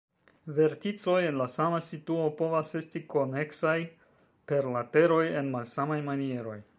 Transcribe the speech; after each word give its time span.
Verticoj 0.59 1.17
en 1.31 1.35
la 1.41 1.45
sama 1.55 1.81
situo 1.89 2.25
povas 2.41 2.73
esti 2.81 3.03
koneksaj 3.15 3.77
per 4.53 4.71
lateroj 4.79 5.23
en 5.43 5.57
malsamaj 5.57 6.03
manieroj. 6.13 6.61